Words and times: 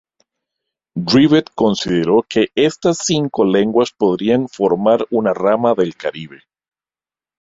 Rivet 1.13 1.51
consideró 1.53 2.23
que 2.27 2.49
estas 2.55 3.05
cinco 3.05 3.45
lenguas 3.45 3.91
podrían 3.91 4.47
formar 4.49 5.05
una 5.11 5.31
rama 5.31 5.75
del 5.75 5.95
caribe. 5.95 6.41